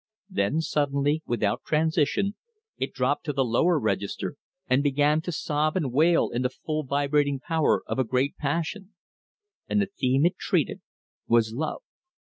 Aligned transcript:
Then 0.31 0.61
suddenly, 0.61 1.21
without 1.27 1.61
transition, 1.63 2.33
it 2.79 2.91
dropped 2.91 3.23
to 3.25 3.33
the 3.33 3.45
lower 3.45 3.79
register, 3.79 4.35
and 4.67 4.81
began 4.81 5.21
to 5.21 5.31
sob 5.31 5.77
and 5.77 5.91
wail 5.93 6.31
in 6.31 6.41
the 6.41 6.49
full 6.49 6.83
vibrating 6.83 7.39
power 7.39 7.83
of 7.85 7.99
a 7.99 8.03
great 8.03 8.35
passion. 8.35 8.95
And 9.69 9.79
the 9.79 9.85
theme 9.99 10.25
it 10.25 10.37
treated 10.39 10.81
was 11.27 11.53
love. 11.53 11.83